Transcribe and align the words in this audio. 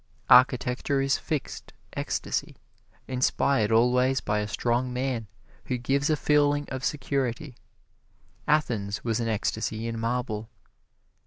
Architecture 0.31 0.99
is 0.99 1.19
fixed 1.19 1.73
ecstasy, 1.93 2.55
inspired 3.07 3.71
always 3.71 4.19
by 4.19 4.39
a 4.39 4.47
strong 4.47 4.91
man 4.91 5.27
who 5.65 5.77
gives 5.77 6.09
a 6.09 6.15
feeling 6.17 6.65
of 6.69 6.83
security. 6.83 7.55
Athens 8.47 9.03
was 9.03 9.19
an 9.19 9.27
ecstasy 9.27 9.85
in 9.85 9.99
marble. 9.99 10.49